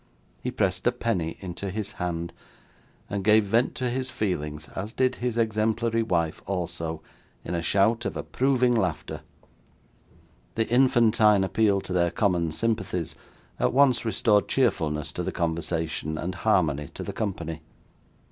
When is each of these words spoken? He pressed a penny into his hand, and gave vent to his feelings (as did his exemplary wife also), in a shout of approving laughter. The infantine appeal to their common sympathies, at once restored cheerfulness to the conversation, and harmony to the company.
He 0.41 0.49
pressed 0.49 0.87
a 0.87 0.91
penny 0.91 1.37
into 1.41 1.69
his 1.69 1.91
hand, 1.91 2.33
and 3.07 3.23
gave 3.23 3.45
vent 3.45 3.75
to 3.75 3.87
his 3.87 4.09
feelings 4.09 4.67
(as 4.69 4.93
did 4.93 5.17
his 5.17 5.37
exemplary 5.37 6.01
wife 6.01 6.41
also), 6.47 7.03
in 7.45 7.53
a 7.53 7.61
shout 7.61 8.05
of 8.05 8.17
approving 8.17 8.73
laughter. 8.73 9.21
The 10.55 10.67
infantine 10.69 11.43
appeal 11.43 11.81
to 11.81 11.93
their 11.93 12.09
common 12.09 12.51
sympathies, 12.51 13.15
at 13.59 13.73
once 13.73 14.03
restored 14.03 14.47
cheerfulness 14.47 15.11
to 15.11 15.21
the 15.21 15.31
conversation, 15.31 16.17
and 16.17 16.33
harmony 16.33 16.87
to 16.95 17.03
the 17.03 17.13
company. 17.13 17.61